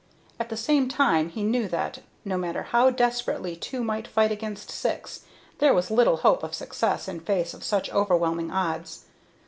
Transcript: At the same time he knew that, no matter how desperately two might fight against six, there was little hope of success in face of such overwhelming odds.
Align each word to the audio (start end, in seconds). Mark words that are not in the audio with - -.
At 0.39 0.49
the 0.49 0.57
same 0.57 0.89
time 0.89 1.29
he 1.29 1.43
knew 1.43 1.67
that, 1.67 1.99
no 2.25 2.35
matter 2.35 2.63
how 2.63 2.89
desperately 2.89 3.55
two 3.55 3.83
might 3.83 4.07
fight 4.07 4.31
against 4.31 4.71
six, 4.71 5.25
there 5.59 5.75
was 5.75 5.91
little 5.91 6.17
hope 6.25 6.41
of 6.41 6.55
success 6.55 7.07
in 7.07 7.19
face 7.19 7.53
of 7.53 7.63
such 7.63 7.87
overwhelming 7.93 8.49
odds. 8.49 9.05